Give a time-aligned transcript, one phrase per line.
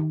[0.00, 0.08] 欢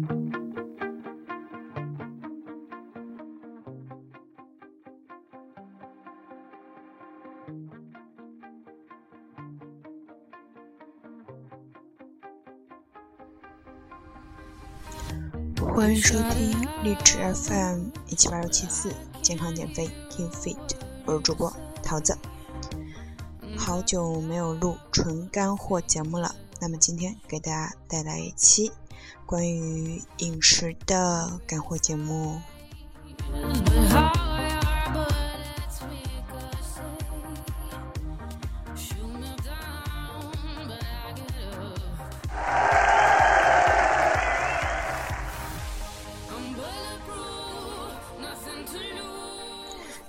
[15.89, 18.93] 迎收听励志 FM 一七八六七四
[19.23, 20.55] 健康减肥 Keep Fit，
[21.05, 21.51] 我是主播
[21.81, 22.15] 桃子。
[23.57, 28.71] 好久没有录纯干货节目了，那么今天给大家带来一期
[29.25, 32.41] 关于饮食的干货节目。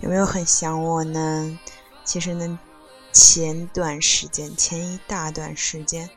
[0.00, 1.58] 有没有很想我呢？
[2.05, 2.58] 其实呢，
[3.12, 6.09] 前段时间，前一大段时间，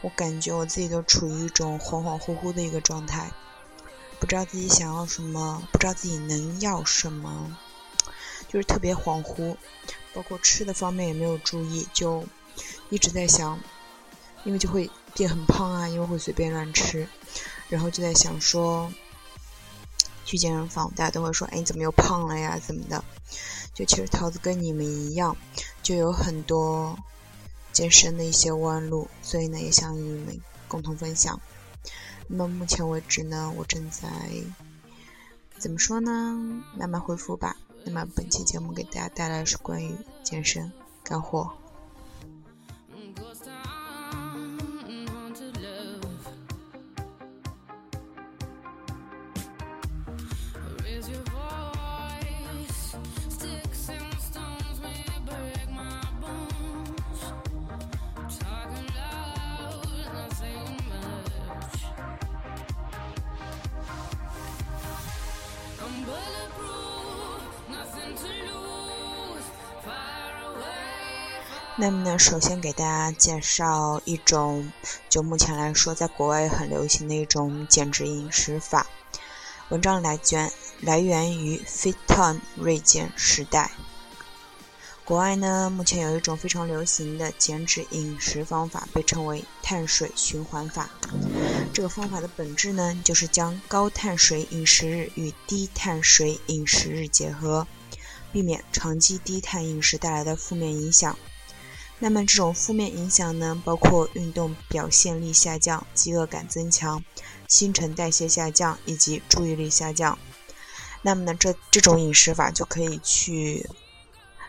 [0.00, 3.30] 我感觉我自己都处于一种恍恍惚惚的一个状态，
[4.18, 7.56] 不知道自己想要什么，不知道自己能要什么，
[8.48, 9.56] 就是特别恍惚。
[10.12, 12.24] 包括吃的方面也没有注意，就
[12.88, 13.60] 一直在想，
[14.44, 17.06] 因为就会变很胖啊，因为会随便乱吃，
[17.68, 18.92] 然后就在想说。
[20.22, 22.56] 去健身房，大家都会说：“哎，你怎么又胖了呀？
[22.64, 23.04] 怎么的？”
[23.74, 25.36] 就其实桃子跟你们一样，
[25.82, 26.96] 就有很多
[27.72, 31.40] 健身的一些弯路，所以呢，也想与你们共同分享。
[32.28, 34.08] 那么目前为止呢，我正在
[35.58, 36.62] 怎么说呢？
[36.76, 37.56] 慢慢恢复吧。
[37.84, 40.72] 那么本期节目给大家带来的是关于健身
[41.02, 41.50] 干货。
[71.80, 74.70] 那么呢，首先给大家介绍一种，
[75.08, 78.86] 就目前来说，在国外很流行的一种减脂饮食法。
[79.70, 80.52] 文章来源
[80.82, 83.70] 来源于 FitTime 锐减时代。
[85.06, 90.90] 国外呢，目前有一种非常流行的减脂饮食方法，被称为碳水循环法。
[91.72, 97.66] 这个方法的本质呢，就是将高碳水饮食日与低碳水饮食日结合，
[98.30, 101.16] 避免长期低碳饮食带来的负面影响。
[102.02, 107.04] 那么这种负面影响呢，包括运动表现力下降、饥饿感增强、
[107.46, 110.18] 新陈代谢下降以及注意力下降。
[111.02, 113.68] 那么呢，这这种饮食法就可以去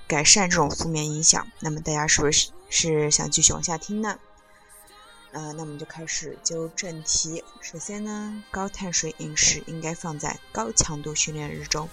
[0.07, 1.45] 改善这种负面影响。
[1.59, 4.17] 那么大家是不是是想继续往下听呢？
[5.33, 7.43] 呃，那我们就开始进入正题。
[7.59, 11.89] 首先呢，高碳水饮食应该放在高强度训练日中。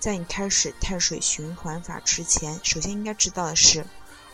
[0.00, 3.84] 在你开始碳水循环法之前，首先应该知道的是。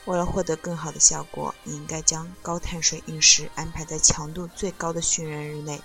[0.05, 5.81] 为了获得更好的效果，你应该将高碳水饮食安排在强度最高的训练日内，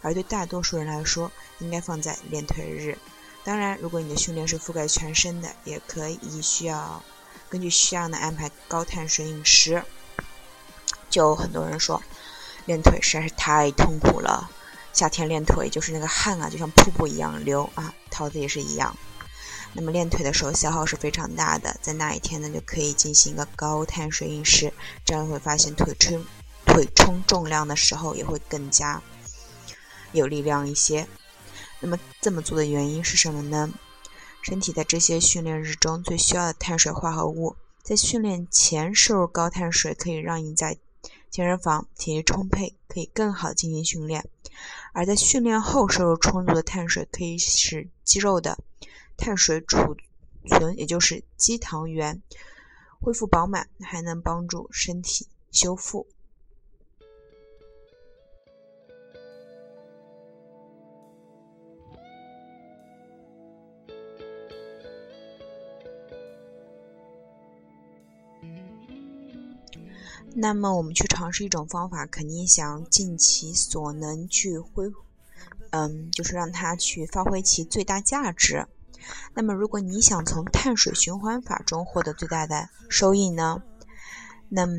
[0.00, 2.96] 而对大多数人来说，应该放在练腿日。
[3.44, 7.02] 当然，如果你的训练是覆盖全身的，也可以需要
[7.48, 9.82] 根据需要呢安排高碳水饮食。
[11.10, 12.02] 就很多人说，
[12.64, 14.50] 练腿实在是太痛苦了，
[14.92, 18.96] 夏天练腿就是那个汗啊，就像瀑布一样流啊，桃子也是一样。
[19.72, 24.72] 那么练腿的时候消耗是非常大的，在那一天呢就可以进行一个高碳水饮食，
[25.04, 26.24] 这样会发现腿冲
[26.66, 29.02] 腿冲重量的时候也会更加
[30.12, 31.06] 有力量一些。
[31.80, 33.72] 那么这么做的原因是什么呢？
[34.42, 40.78] 身体在这些训练日中最需要的碳水化合物，在训练前摄入高碳水，可以让你在
[41.30, 44.22] 健身房体力充沛，可以更好进行训练；
[44.92, 48.58] 而在训练后摄入充足的碳水，可以使肌肉的
[49.20, 49.94] 碳水储
[50.46, 52.22] 存，也就是肌糖原
[53.02, 56.06] 恢复饱满，还能帮助身体修复。
[70.32, 74.90] 那么，我们去尝试一种方法，肯定想尽其所能去恢，
[75.72, 78.66] 嗯，就是让它去发挥其最大价值。
[79.34, 83.62] 那么，如果你想从碳水循环法中获得最大的收益呢？
[84.48, 84.74] 那么，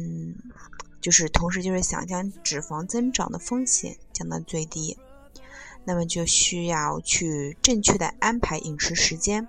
[1.00, 4.98] 就是同时就是想将脂肪增长的风险降到最低，
[5.86, 9.48] 那么就需要去正确的安排饮食时间。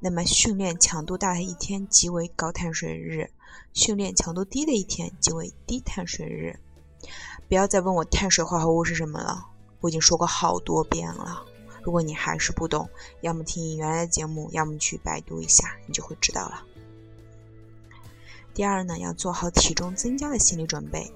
[0.00, 3.30] 那么，训练强度大的一天即为高碳水日，
[3.72, 6.58] 训练强度低的一天即为低碳水日。
[7.48, 9.46] 不要再问我碳水化合物是什么了，
[9.80, 11.44] 我已经说过好多遍了。
[11.82, 12.88] 如果你还是不懂，
[13.20, 16.64] 要么听原来的节目，要么去百度一下，你就会知道了。
[18.54, 21.12] 第二呢，要做好体重增加的心理准备。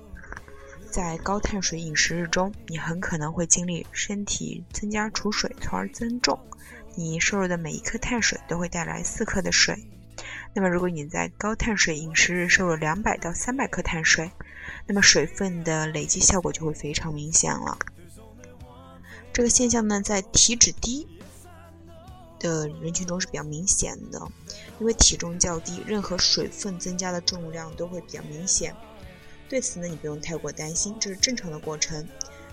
[0.90, 6.38] 在高碳水饮食日中，你很可能会经历身体增加储水，从而增重。
[6.94, 9.82] 你摄入的每一克碳水都会带来四克的水。
[10.54, 14.30] 那么，如果你在高碳水饮食日摄入两百到三百克碳水，
[14.86, 17.78] 那么水分的累积效果就会非常明显了。
[19.32, 21.08] 这个现象呢，在体脂低
[22.38, 24.20] 的人群中是比较明显的，
[24.78, 28.76] 因为体重较低，任何水分增加的重量都会比较明显。
[29.48, 32.06] 对此呢，你不用太过担心，这是正常的过程。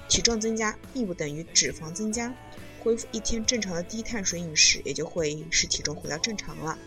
[0.08, 2.34] 体重增加并不等于脂肪增加，
[2.82, 6.78] 恢复一天正常的低碳水饮食，也就会使体重回到正常了。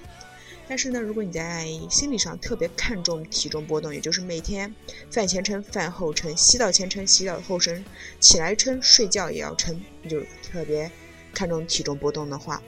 [0.72, 4.74] 但是呢，如果你在心理上特别看重体重波动，也就是每天
[5.10, 7.84] 饭前称、饭后称、洗澡前称、洗澡后称、
[8.18, 10.90] 起来称、睡觉也要称，你就特别
[11.34, 12.62] 看重体重波动的话，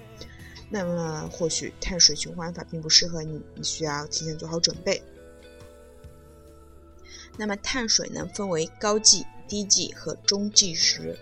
[0.69, 5.03] 那么或许碳水循环法并不适合你，你需要提前做好准备。
[7.39, 11.19] 那么碳水呢，分为高剂、低剂和中剂值。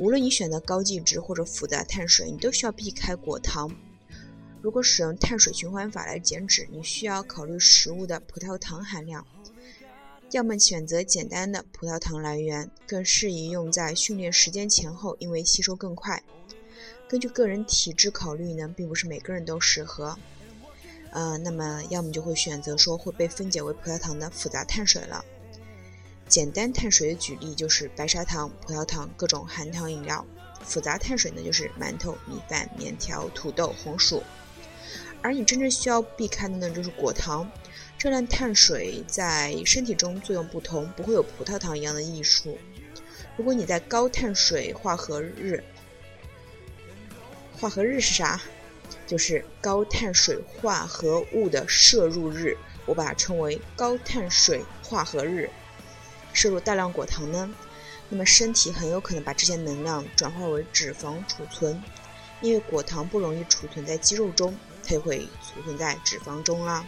[0.00, 3.70] 无论你选择高剂值或者复杂碳水，你都需要避开果糖。
[4.62, 9.26] 如果使用碳水循环法来减脂，你需要考虑食物的葡萄糖含量，
[10.32, 16.22] 要么选择简单的葡萄糖来源，更适宜用在训练时间前后，因为吸收更快。
[17.08, 20.16] 根据个人体质考虑呢，并不是每个人都适合。
[21.10, 25.24] 呃，那么要么就会选择说会被分解为葡萄糖的复杂碳水了。
[26.28, 30.24] 简单碳水的举例就是白砂糖、葡萄糖、各种含糖饮料；
[30.62, 34.22] 复杂碳水呢就是馒头、米饭、面条、土豆、红薯。
[35.22, 37.50] 而你真正需要避开的呢，就是果糖。
[37.98, 42.56] 这类碳水在身体中作用不同，不会有葡萄糖一样的溢出。
[43.36, 45.62] 如果你在高碳水化合日，
[47.58, 48.40] 化合日是啥？
[49.06, 52.56] 就是高碳水化合物的摄入日，
[52.86, 55.50] 我把它称为高碳水化合日。
[56.32, 57.52] 摄入大量果糖呢，
[58.08, 61.82] 那么身体很有可能把这些能量转化为脂肪储存，
[62.40, 64.56] 因为果糖不容易储存在肌肉中。
[64.90, 66.84] 它会储存在脂肪中啦，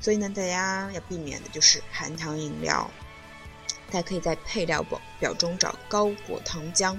[0.00, 2.90] 所以呢，大家要避免的就是含糖饮料。
[3.90, 6.96] 大家可以在配料表表中找高果糖浆。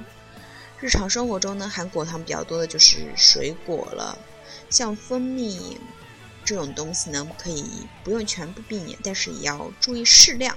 [0.79, 4.15] 日常生活中呢，含果糖比较多的就是水果了，
[4.69, 5.79] 像蜂蜜
[6.45, 10.55] 这种东西呢，可以不用全部避免，但是也要注意适量。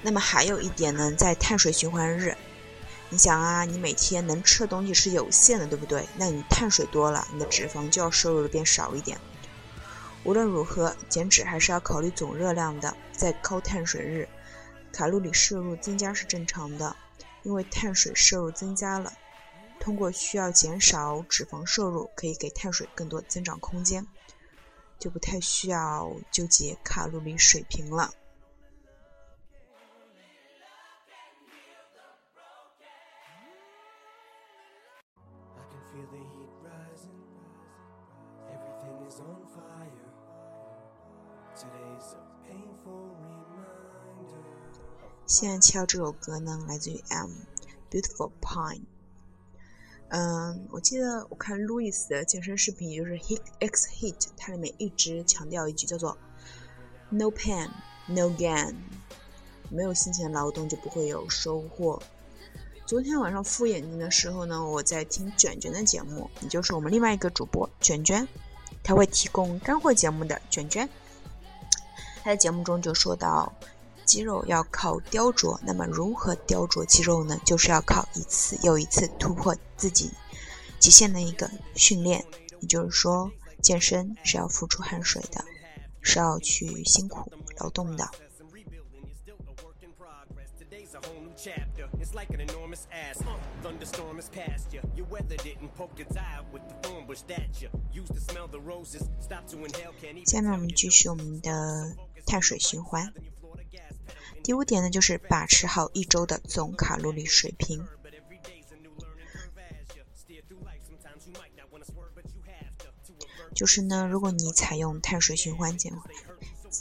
[0.00, 2.36] 那么还有一点呢，在碳水循环日。
[3.08, 6.08] 你想啊，你每天能吃的东西是有限的，对不对？
[6.16, 9.16] 那你碳水多了，你的脂肪就要摄入的变少一点。
[10.24, 12.96] 无论如何，减脂还是要考虑总热量的。
[13.12, 14.28] 在高碳水日，
[14.92, 16.96] 卡路里摄入增加是正常的，
[17.44, 19.12] 因为碳水摄入增加了，
[19.78, 24.04] 通过需要减少脂肪摄入，可以给碳水更多增长空间，
[24.98, 28.10] 就不太需要纠结卡路里水平了。
[45.28, 47.30] 现在敲这首歌呢，来自于 M
[47.90, 48.82] Beautiful Pine。
[50.08, 56.16] 嗯，我记得我看路易斯的健身视频，也就是 Hit X Hit，它里面一直强调一句叫做
[57.10, 57.70] No pain,
[58.06, 58.76] no gain。
[59.68, 62.00] 没有辛勤劳动就不会有收获。
[62.86, 68.26] 昨天晚上敷眼睛的时候呢，我在听卷卷的节目，也就是我们另外一个主播卷卷，
[68.84, 70.88] 他会提供干货节目的卷卷。
[72.22, 73.52] 他在节目中就说到，
[74.04, 77.40] 肌肉要靠雕琢，那么如何雕琢肌肉呢？
[77.44, 80.12] 就是要靠一次又一次突破自己
[80.78, 82.24] 极限的一个训练。
[82.60, 83.28] 也就是说，
[83.60, 85.44] 健身是要付出汗水的，
[86.02, 87.28] 是要去辛苦
[87.58, 88.08] 劳动的。
[100.24, 103.12] 下面我们继续我们的碳水循环。
[104.42, 107.86] 第五点呢，就是把持好一周的总卡路里水平。
[113.54, 115.92] 就是呢，如果你采用碳水循环减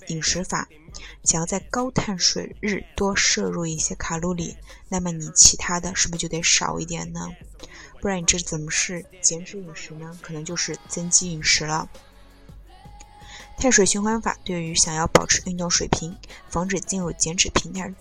[0.07, 0.69] 饮食法。
[1.23, 4.57] 想要在高碳水日多摄入一些卡路里，
[4.89, 7.31] 那么你其他的是不是就得少一点呢？
[8.01, 10.17] 不然你这怎么是减脂饮食呢？
[10.21, 11.89] 可能就是增肌饮食了。
[13.57, 16.15] 碳水循环法对于想要保持运动水平、
[16.49, 17.93] 防止进入减脂平台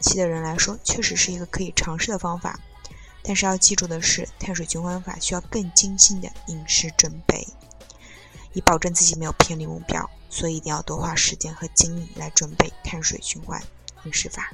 [0.00, 2.58] 期的人来说，确实是一个可以尝试的方法。
[3.22, 7.46] 但是要记住的是，碳水循环法需要更精心的饮食准备，
[8.52, 10.10] 以保证自己没有偏离目标。
[10.29, 13.61] 所以一定要多花时间和精力来准备碳水循环
[14.03, 14.51] 饮食法。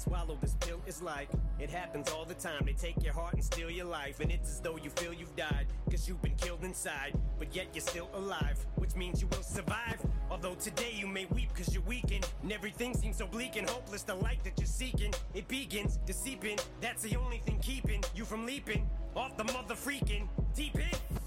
[0.00, 3.44] swallow this pill is like it happens all the time they take your heart and
[3.44, 6.64] steal your life and it's as though you feel you've died cause you've been killed
[6.64, 10.00] inside but yet you're still alive which means you will survive
[10.30, 14.02] although today you may weep cause you're weakened and everything seems so bleak and hopeless
[14.02, 18.02] the light that you're seeking it begins to seep in that's the only thing keeping
[18.14, 21.23] you from leaping off the mother freaking deep in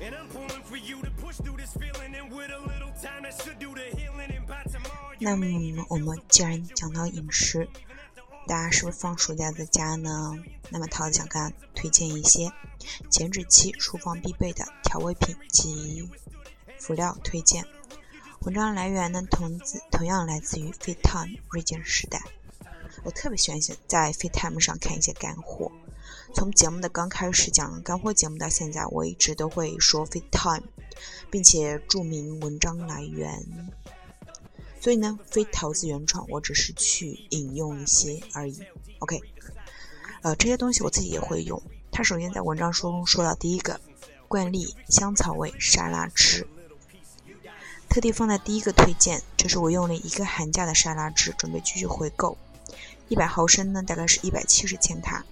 [0.00, 3.22] And I'm pulling for you to push through this feeling and with a little time
[3.22, 5.46] that should do the healing and by tomorrow 那么
[5.88, 7.68] 我们既然讲到饮食
[8.46, 10.38] 大家是不是放暑假在家呢？
[10.70, 12.52] 那么桃子想跟推荐一些
[13.10, 16.08] 减脂期厨房必备的调味品及
[16.78, 17.64] 辅料推荐。
[18.42, 22.22] 文章来源呢，同自同样来自于 FitTime 锐减时代。
[23.02, 25.72] 我特别喜欢在 FitTime 上看一些干货。
[26.34, 30.62] 从节目的刚开始讲干货节目到现在，我一直都会说 FitTime，
[31.30, 33.72] 并且注明文章来源。
[34.80, 38.60] 所以呢，非桃子原创，我只是去引用一些而已。
[38.98, 39.20] OK，
[40.22, 41.60] 呃，这些东西我自己也会用。
[41.90, 43.80] 他首先在文章中说到第一个，
[44.28, 46.46] 惯例香草味沙拉汁，
[47.88, 49.22] 特地放在第一个推荐。
[49.36, 52.36] 这是我用了一个寒假的沙拉汁，准备继续回购。
[53.08, 55.24] 一百毫升呢，大概是一百七十千卡，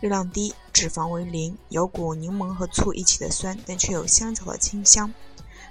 [0.00, 5.12] 热量低，脂肪为零，有股柠檬和醋一起的酸，但却有香草的清香。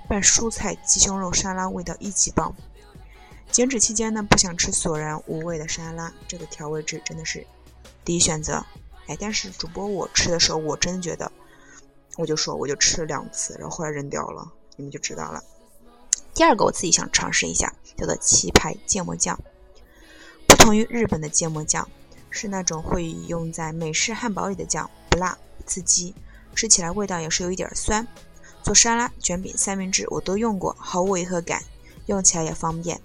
[0.09, 2.55] 拌蔬菜鸡胸肉沙拉味道一级棒。
[3.51, 7.47] 减脂期间呢，不想吃索然无味的沙拉，这个调味汁真的是
[8.03, 8.65] 第一选择。
[9.07, 11.31] 哎，但是主播我吃的时候，我真的觉得，
[12.17, 15.41] 我就说我就吃了两次，然后后来扔掉了，你们就知道了。
[16.33, 19.39] 第二个我自己想尝试一下，叫做棋牌芥末酱。
[20.45, 21.89] 不同于日本的芥末酱，
[22.29, 26.13] 是那种会用在美式汉堡里的酱，不辣不刺激，
[26.55, 28.07] 吃起来味道也是有一点酸。
[28.63, 31.63] 做沙拉、卷饼、三明治我都用过，毫无违和感，
[32.07, 32.99] 用起来也方便。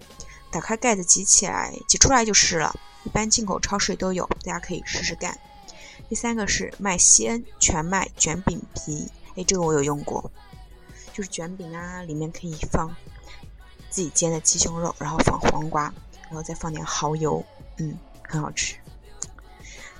[0.50, 2.74] 打开盖子挤起来，挤出来就是了。
[3.04, 5.38] 一般进口超市都有，大家可以试试看。
[6.08, 10.30] 第三个是麦西恩全麦卷饼皮，哎，这个我有用过，
[11.12, 12.94] 就是卷饼啊，里面可以放
[13.88, 15.84] 自己煎的鸡胸肉，然后放黄瓜，
[16.24, 17.44] 然后再放点蚝油，
[17.78, 17.96] 嗯，
[18.28, 18.76] 很好吃。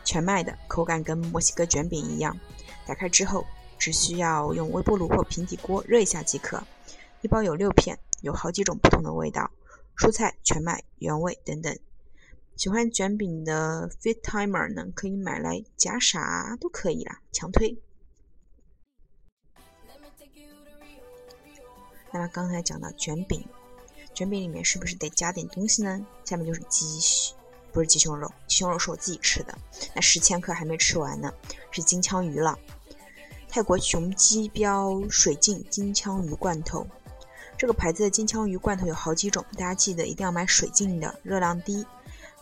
[0.05, 2.39] 全麦的口感跟墨西哥卷饼一样，
[2.87, 3.45] 打开之后。
[3.79, 6.63] 只需要用微波炉或平底锅热一下即可。
[7.21, 9.51] 一包有六片，有好几种不同的味道，
[9.97, 11.77] 蔬菜、全麦、原味等等。
[12.55, 17.77] 喜欢卷饼的 Fit Timer 呢，可以买来夹啥都可以啦，强推。
[22.13, 23.45] 那么刚才讲到卷饼，
[24.15, 26.07] 卷饼里面是不是得加点东西呢？
[26.25, 27.35] 下面就是鸡，
[27.73, 29.57] 不是鸡胸肉，鸡胸肉是我自己吃的，
[29.95, 31.33] 那十千克还没吃完呢，
[31.71, 32.59] 是金枪鱼了。
[33.49, 36.87] 泰国雄鸡标水浸金枪鱼罐头，
[37.59, 41.87] 这个牌子的金枪鱼罐头有好几种，大家记得一定要买水浸的，热量低，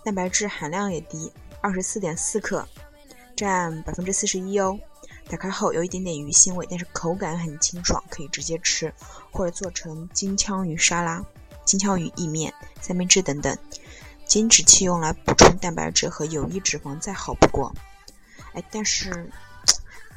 [0.04, 2.66] 蛋白质含量也低，二十四点四克，
[3.36, 4.78] 占百分之四十一哦。
[5.28, 8.92] 打开后有一点点鱼腥味，但是口感很清爽，可以直接吃，
[9.30, 11.24] 或者做成金枪鱼沙拉、
[11.64, 13.56] 金枪鱼意面、三明治等等。
[14.30, 17.74] 减脂期用来补充蛋白质和有益脂肪再好不过。
[18.54, 19.28] 哎，但是。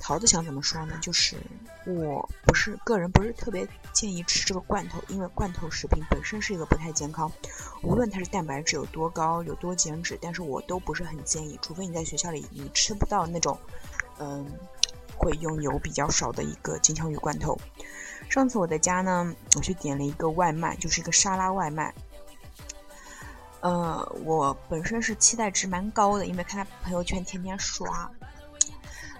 [0.06, 0.98] 桃子想怎么说呢？
[1.02, 1.38] 就是
[1.86, 7.32] 我不是个人不是特别建议吃这个罐头，因为罐头食品本身是一个不太健康，
[7.84, 13.58] 无论它是蛋白质有多高，有多减脂，但是我都不是很建议，除非你在学校里你吃不到那种，
[14.20, 14.46] 嗯，
[15.16, 17.58] 会用油比较少的一个金枪鱼罐头。
[18.30, 21.96] 上次我在家呢，我去点了一个外卖，就是一个沙拉外卖。
[23.64, 28.12] 呃，我本身是期待值蛮高的，因为看他朋友圈天天刷。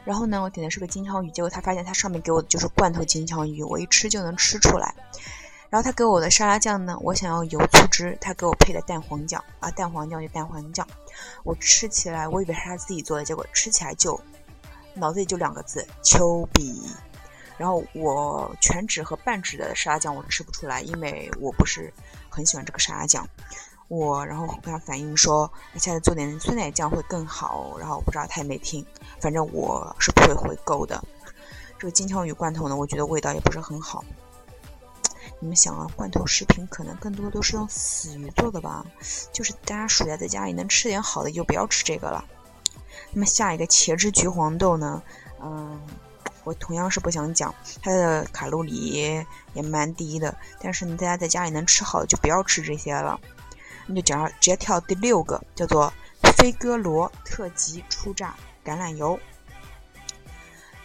[0.04, 4.94] 然后呢，我点的是个金枪鱼，结果他发现他上面给我的就是罐头金枪鱼，我一吃就能吃出来。
[5.70, 10.86] 然后他给我的沙拉酱呢，我想要油醋汁，他给我配的蛋黄酱啊，蛋黄酱就蛋黄酱。
[11.46, 14.20] 我吃起来，我以为是他自己做的，结果吃起来就
[14.94, 16.82] 脑子里就两个字：丘比。
[17.58, 21.94] 然后我全脂和半脂的沙拉酱我吃不出来，因为我不是
[22.30, 23.26] 很喜欢这个沙拉酱。
[23.94, 27.76] 我然后跟他反映说，下次做点酸奶酱会更好。
[27.80, 28.84] 然后我不知道他也没听，
[29.22, 31.00] 反正我是不会回购的。
[31.78, 34.04] 这个金枪鱼罐头呢，我觉得味道也不是很好。
[35.40, 38.84] 你们想啊，罐头食品可能更多都是用死鱼做的吧？
[39.32, 42.26] 就是大家暑假在家里能吃点好的，就不要吃这个了。
[43.12, 45.04] 那么下一个茄汁橘黄豆呢？
[45.40, 45.80] 嗯，
[46.44, 50.36] 我同样是不想讲，它的卡路里也蛮低的。
[50.60, 53.20] 但是呢，大家在家里能吃好的就不要吃这些了。
[53.86, 55.94] 那就讲直接跳第六个，叫做
[56.38, 59.20] 飞哥罗特级初榨橄榄油。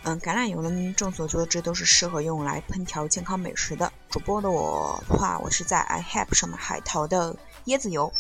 [0.04, 3.92] 嗯，橄榄油呢，众所周知都是适合用来烹调健康美食的。
[4.08, 7.36] 主播的我的话，我是在 i h a p 上面海淘的
[7.66, 8.12] 椰子油。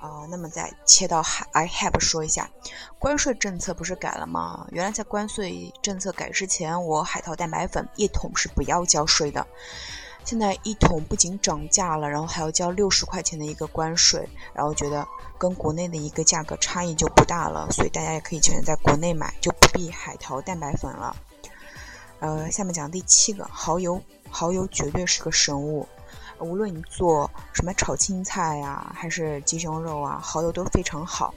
[0.00, 2.48] 啊，那么再切到 iHab 说一下，
[3.00, 4.64] 关税政策不是改了吗？
[4.70, 9.44] 原来在关税政策改之前，我海淘蛋白粉一桶是不要交税的。
[10.28, 15.08] 现在一桶不仅涨价了，然后还要交六十块钱的一个关税，然后觉得
[15.38, 21.16] 跟国内的一个价格差异就不大了，所以大家也可以选择在国内买，就不必海淘蛋白粉了。
[22.20, 25.88] 呃，下面讲第七个，蚝油，蚝油绝对是个神物，
[26.40, 31.32] 无论你做什么炒青菜呀，还是鸡胸肉啊，蚝油都非常好。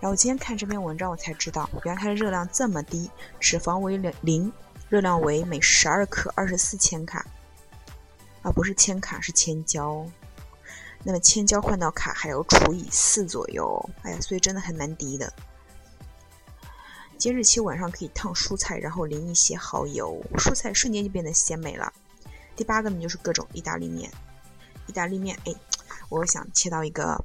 [0.00, 4.52] 然后今天看这篇文章，我才知道，原来它的热量这么低，脂肪为零，
[4.90, 7.24] 热量为每十二克二十四千卡。
[8.52, 10.06] 不是千卡是千焦，
[11.04, 15.32] 那么千焦换到卡还要除以四左右，哎呀，所以真的还蛮低的。
[17.16, 21.92] 今日期晚上可以烫蔬菜，然后淋一些蚝油，蔬菜瞬间就变得鲜美了。
[22.54, 24.10] 第八个呢，就是各种意大利面。
[24.86, 25.54] 意大利面，哎，
[26.08, 27.24] 我想切到一个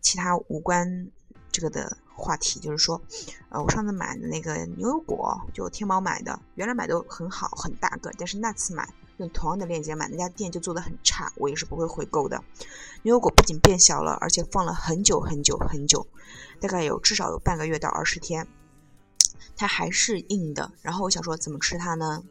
[0.00, 1.08] 其他无关
[1.50, 3.00] 这个的话题，就是说，
[3.48, 8.88] 呃，我上次买的那个牛油果，就天猫买的，原来买的很好，很大个，但是那次买。
[9.20, 12.42] 用同样的链接买，那家店就做的很差，我也是不会回购的。
[13.02, 16.06] 牛油果不仅变小了，而且放了很久很久很久，
[16.58, 18.46] 大概有至少有半个月到二十天，
[19.56, 20.72] 它还是硬的。
[20.80, 22.24] 然后我想说怎么吃它呢？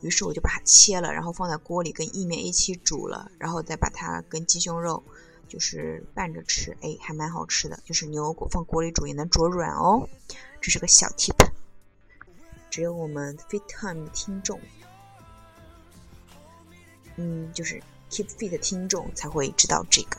[0.00, 5.04] 于是我就把它切了，然后放在锅里跟意面一起煮了，然后再把它跟鸡胸肉
[5.46, 7.78] 就是拌着吃，哎，还蛮好吃的。
[7.84, 10.08] 就是牛油果放锅里煮也能煮软哦，
[10.60, 11.50] 这是个小 tip，
[12.70, 14.58] 只有我们 Fit Time 的听众。
[17.16, 20.16] 嗯，就是 Keep Fit 的听众才会知道这个。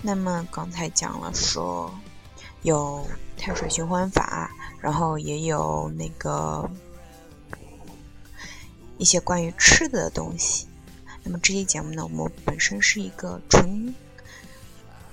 [0.00, 1.92] 那么刚才讲了说
[2.62, 3.06] 有
[3.36, 6.70] 碳水循环法，然后也有那个
[8.96, 10.66] 一些关于吃的东西。
[11.24, 13.94] 那么这期节目呢，我们本身是一个纯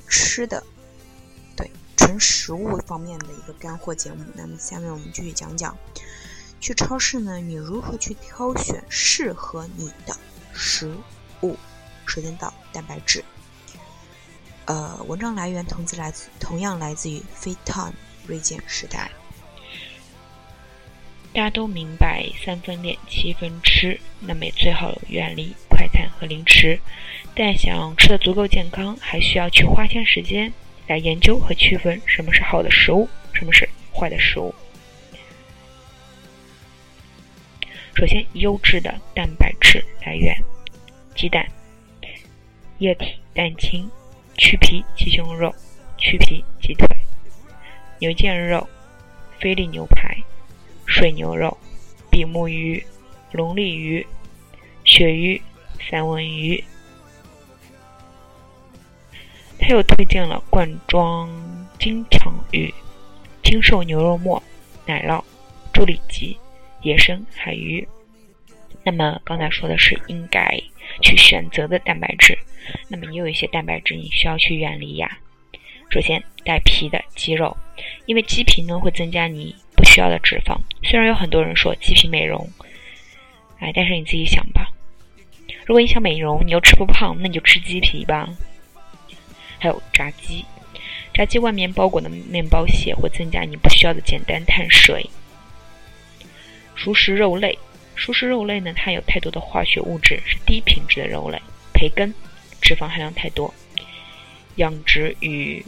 [0.07, 0.63] 吃的，
[1.57, 4.23] 对纯食物方面的一个干货节目。
[4.33, 5.75] 那么下面我们继续讲讲，
[6.61, 10.15] 去超市呢，你如何去挑选适合你的
[10.53, 10.95] 食
[11.41, 11.57] 物？
[12.05, 13.25] 首先到蛋白质。
[14.65, 17.93] 呃，文章来源同自来自同样来自于 Fit Time
[18.25, 19.11] 锐健时代。
[21.33, 26.79] 大家都明白三分练七分吃，那么最好远离快餐和零食。
[27.35, 30.51] 但想吃的足够健康，还需要去花些时间
[30.87, 34.55] 来研究和区分什么是好的食物，什么是坏的食物。
[37.93, 40.35] 首先，优质的蛋白质来源：
[41.15, 41.45] 鸡蛋、
[42.79, 43.87] 液体蛋清。
[44.37, 45.53] 去皮鸡胸肉、
[45.97, 46.87] 去皮鸡腿、
[47.99, 48.67] 牛腱肉、
[49.39, 50.17] 菲力牛排、
[50.85, 51.57] 水牛肉、
[52.09, 52.85] 比目鱼、
[53.31, 54.05] 龙利鱼、
[54.83, 55.41] 鳕鱼、
[55.89, 56.61] 三文鱼。
[59.57, 61.29] 他又推荐了罐装
[61.79, 62.73] 金枪鱼、
[63.41, 64.41] 精瘦牛肉末、
[64.85, 65.23] 奶酪、
[65.73, 66.37] 猪里脊、
[66.81, 67.87] 野生海鱼。
[68.83, 70.61] 那么刚才说的是应该
[71.01, 72.37] 去选择的蛋白质。
[72.87, 75.19] 那么也有一些蛋白质你需要去远离呀。
[75.91, 77.55] 首先带皮的鸡肉，
[78.05, 80.57] 因为鸡皮呢会增加你不需要的脂肪。
[80.83, 82.49] 虽然有很多人说鸡皮美容，
[83.59, 84.67] 哎，但是你自己想吧，
[85.65, 88.27] 如果你想美容，你又吃不胖，那你就吃鸡皮吧。
[89.59, 90.43] 还有炸鸡，
[91.13, 95.07] 炸鸡外面包裹的面包屑会增加你不需要的简单碳水。
[96.75, 97.57] 熟食肉类，
[97.95, 101.41] 熟食肉类呢它有太多的化学物质，是低品质的肉类。
[101.73, 102.13] 培根。
[102.61, 103.53] 脂肪含量太多，
[104.55, 105.63] 养殖与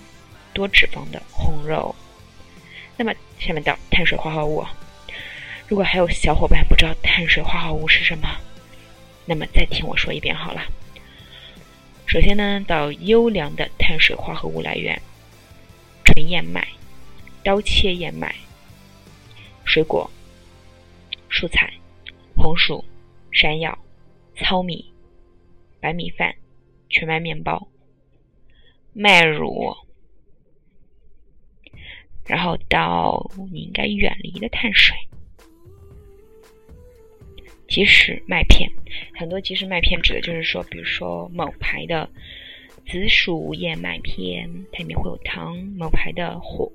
[0.52, 1.94] 多脂肪的红肉。
[2.96, 4.66] 那么下面到碳水化合物，
[5.68, 8.28] 如果还有小伙伴不知道碳水化合物是什么，
[9.26, 10.63] 那么再听我说一遍好了。
[12.08, 15.00] 首先呢，到优良的碳水化合物来源：
[16.04, 16.68] 纯燕麦、
[17.44, 18.34] 刀切燕麦、
[19.66, 20.10] 水果、
[21.30, 21.72] 蔬菜、
[22.38, 22.84] 红薯、
[23.32, 23.78] 山药、
[24.38, 24.93] 糙米、
[25.82, 26.34] 白米饭。
[26.89, 27.67] 全麦面包、
[28.93, 29.76] 麦乳、
[32.26, 34.95] 然后到你应该远离的碳水，
[37.67, 38.71] 即食麦片。
[39.19, 42.10] 很多即食麦片指的就是说，比如说某牌的
[42.86, 46.71] 紫薯燕麦片，它里面会有糖；某牌的火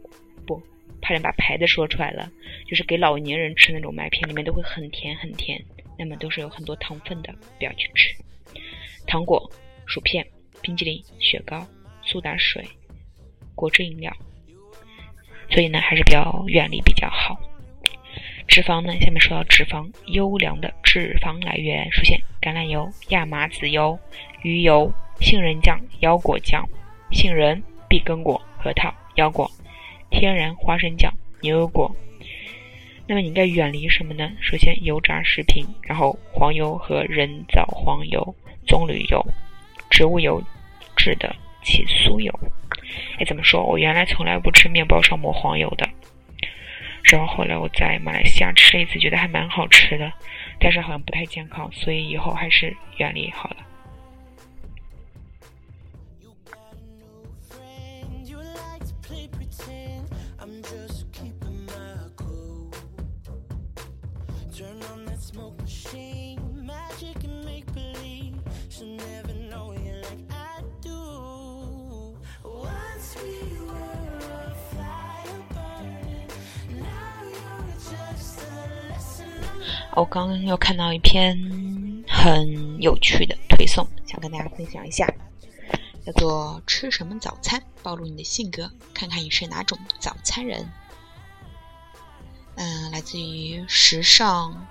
[0.47, 0.63] 不，
[1.03, 2.31] 差点把牌子说出来了，
[2.67, 5.63] 就是给老年人吃那种麦片，里面都会很甜很甜，
[5.99, 8.15] 那么都是有很多糖分的，不要去吃。
[9.07, 9.51] 糖果、
[9.85, 10.25] 薯片、
[10.63, 11.67] 冰激凌、雪糕、
[12.03, 12.65] 苏打水、
[13.55, 14.11] 果汁饮料。
[15.51, 17.39] 所以呢，还是比较远离比较好。
[18.49, 23.99] 脂肪呢，下面说到脂肪，优良的脂肪来源，首先橄榄油、亚麻籽油、
[24.43, 26.67] 鱼油、杏仁酱、腰果酱、
[27.11, 29.51] 杏仁、碧根果、核桃、腰果、
[30.13, 31.91] 天然花生酱、牛油果。
[33.09, 34.31] 那么你应该远离什么呢？
[34.41, 38.35] 首先油炸食品，然后黄油和人造黄油、
[38.67, 39.27] 棕榈油、
[39.91, 40.41] 植物油
[40.97, 42.33] 制的起酥油。
[43.19, 43.65] 哎，怎么说？
[43.65, 45.89] 我原来从来不吃面包上抹黄油的，
[47.03, 50.13] 然后后来我在马来西亚吃了一次，觉得还蛮好吃的，
[50.61, 53.57] 但是好像不太健康，所以以后还是远离好了。
[79.95, 81.37] 我刚刚又看到一篇
[82.09, 85.07] 很有趣的推送，想跟大家分享一下，
[86.07, 90.67] 叫做“吃什么早餐暴露你的性格，看看你是哪种早餐人”。
[92.57, 94.67] 嗯，来自于时尚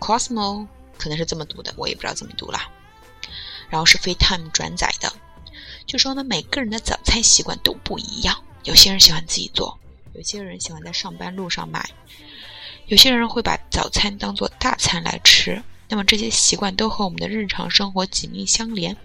[0.00, 0.66] Cosmo，
[0.98, 2.58] 可能是这么读的，我也不知道怎么读了。
[3.70, 5.12] 然后是 FaceTime 转载的，
[5.86, 9.78] 就说呢，每个人的早餐习惯都不一样，有些人喜欢自己做，
[10.14, 11.88] 有些人喜欢在上班路上买。
[12.86, 18.96] 有些人会把早餐当做大餐来吃，那么这些习惯都和我们的日常生活紧密相连，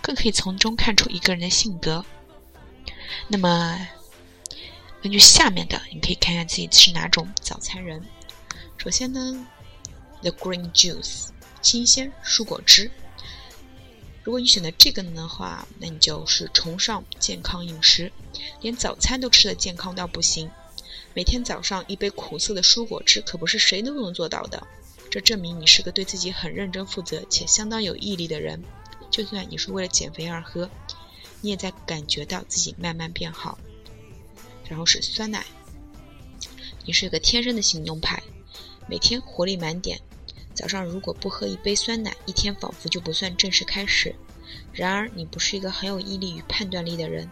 [0.00, 2.04] 更可以从中看出一个人的性格。
[3.28, 3.88] 那么，
[5.00, 8.02] 根据下面的，你可以看看自己是哪种早餐人。
[8.76, 9.46] 首先呢
[10.22, 11.28] ，the green juice，
[11.62, 12.90] 新鲜蔬果汁。
[14.24, 18.10] 如果你选择这个的话，那你就是崇尚健康饮食，
[18.60, 20.50] 连早餐都吃的健康到不行。
[21.16, 24.66] 每天早上一杯苦涩的蔬果汁，可不是谁都能做到的。
[25.08, 28.62] 这证明你是个对自己很认真负责且相当有毅力的人。
[29.10, 30.68] 就算你是为了减肥而喝，
[31.40, 33.58] 你也在感觉到自己慢慢变好。
[34.68, 35.46] 然后是酸奶，
[36.84, 38.22] 你是个天生的行动派，
[38.86, 39.98] 每天活力满点。
[40.52, 44.14] 早上如果不喝一杯酸奶，一天仿佛就不算正式开始。
[44.70, 47.30] 然而，你不是一个很有毅力与判断力的人，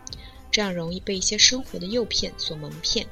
[0.51, 3.07] 这样容易被一些生活的诱骗所蒙骗。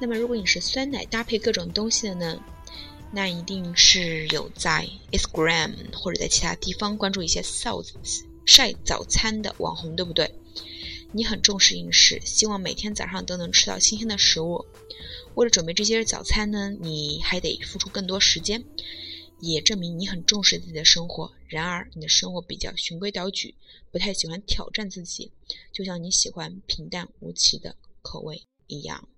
[0.00, 2.40] 那么，如果你是酸奶搭配各种东西的呢？
[3.10, 7.70] 那一定是有在 Instagram 或者在其他地方关注一些晒
[8.44, 10.34] 晒早餐的网红，对不对？
[11.12, 14.66] 你很重视饮食，希望每天早上都能吃到新鲜的食物。
[15.34, 18.62] 为了准备这些早餐呢，你还得付出更多时间，
[19.40, 21.32] 也证明你很重视自己的生活。
[21.48, 23.54] 然而，你的生活比较循规蹈矩，
[23.90, 25.32] 不太喜欢挑战自己，
[25.72, 29.08] 就像你喜欢平淡无奇的口味一样。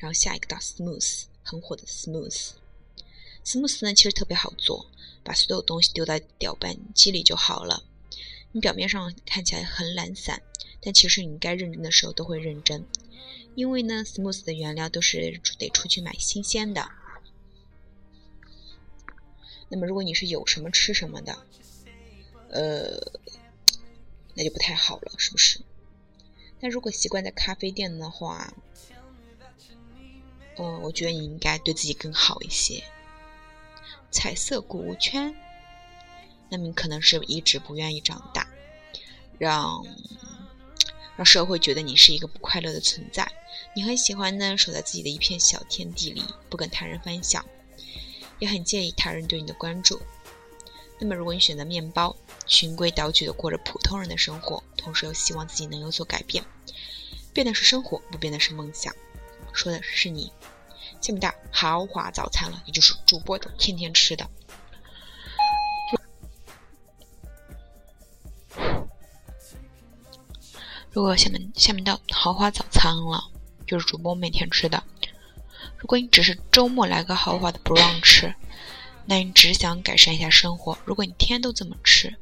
[0.00, 4.90] 然后下一个到 smooth，很火的 smooth，smooth 呢其实特别好做，
[5.22, 7.84] 把所有东西丢到搅拌机里就好了。
[8.52, 10.42] 你表面上看起来很懒散，
[10.80, 12.86] 但其实你该认真的时候都会认真，
[13.54, 16.90] 因为呢 smooth 的原料都是得出去买新鲜的。
[19.68, 21.46] 那么如果你是有什么吃什么的，
[22.48, 22.98] 呃，
[24.34, 25.60] 那就不太好了，是不是？
[26.58, 28.54] 但如果习惯在咖啡店的话，
[30.58, 32.82] 嗯，我觉得你应该对自己更好一些。
[34.10, 35.34] 彩色鼓物圈，
[36.48, 38.48] 那么你可能是一直不愿意长大，
[39.38, 39.84] 让
[41.16, 43.30] 让社会觉得你是一个不快乐的存在。
[43.74, 47.44] 你很喜欢呢，守在自己的一片小天地里，不跟他人分享，
[48.38, 50.00] 也很介意他人对你的关注。
[50.98, 56.44] 那么，如果你选择面包，循规蹈矩的过着普通人的生活，同时又希望自己能有所改变，
[57.32, 58.94] 变的是生活，不变的是梦想。
[59.52, 60.32] 说的是你，
[61.00, 64.28] 下面到豪华早餐了，也就是主播的天天吃的。
[70.92, 73.30] 如果下面下面到豪华早餐了，
[73.66, 74.82] 就是主播每天吃的。
[75.78, 78.34] 如果你只是周末来个豪华的 brunch，
[79.06, 80.76] 那你只想改善一下生活。
[80.84, 82.16] 如果你天都这么吃，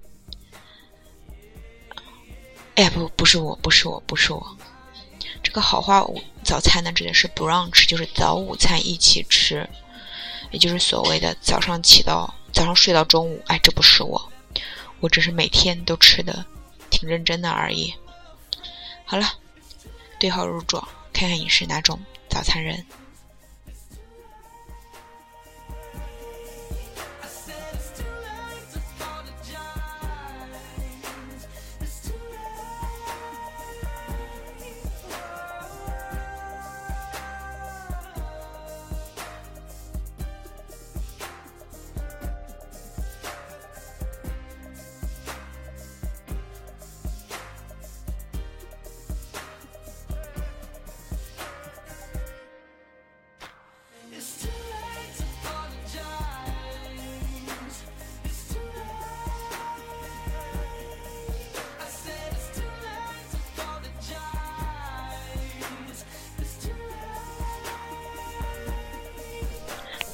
[2.74, 4.56] 哎，不，不是我，不是我，不是我。
[5.42, 9.68] 这个好话我早餐呢，指的是不让吃就是早午餐一起吃，
[10.50, 13.42] 也就是所谓的早上起到早上睡到中午。
[13.48, 14.32] 哎，这不是我，
[15.00, 16.46] 我只是每天都吃的
[16.88, 17.92] 挺认真的而已。
[19.04, 19.30] 好了，
[20.18, 22.86] 对号入座，看看你是哪种早餐人。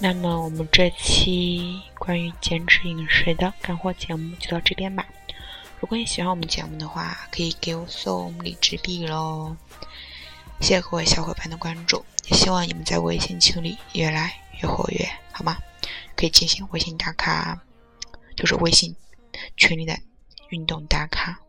[0.05, 5.09] 那么我们这期关于减脂饮食的干货节目就到这边吧。
[5.81, 9.57] 如果你喜欢我们节目的话，可以给我送荔枝币喽。
[10.61, 15.57] 谢谢各位小伙伴的关注，也希望你们在微信群里越来越活跃，好吗？
[16.15, 17.59] 可以进行微信打卡，
[18.37, 18.95] 就是微信
[19.57, 19.99] 群里的
[20.51, 21.41] 运动打卡。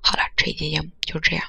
[0.00, 1.44] 好了，这一期节目就这样。